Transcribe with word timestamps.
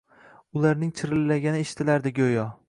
Ularning 0.59 0.93
chirillagani 1.01 1.61
eshitilardi 1.67 2.15
guyo. 2.23 2.49